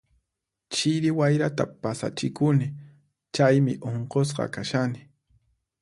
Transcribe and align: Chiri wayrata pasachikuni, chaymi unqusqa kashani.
Chiri 0.73 1.09
wayrata 1.19 1.63
pasachikuni, 1.81 2.65
chaymi 3.33 3.73
unqusqa 3.89 4.45
kashani. 4.55 5.01